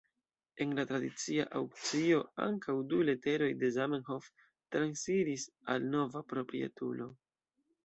[0.63, 4.33] En la tradicia aŭkcio ankaŭ du leteroj de Zamenhof
[4.79, 7.13] transiris al nova proprietulo.